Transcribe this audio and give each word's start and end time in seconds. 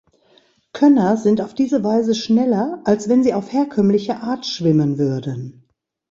Könner 0.73 1.15
sind 1.15 1.41
auf 1.41 1.53
diese 1.53 1.83
Weise 1.83 2.15
schneller, 2.15 2.81
als 2.85 3.07
wenn 3.07 3.21
sie 3.21 3.35
auf 3.35 3.53
herkömmliche 3.53 4.17
Art 4.21 4.47
schwimmen 4.47 4.97
würden. 4.97 5.67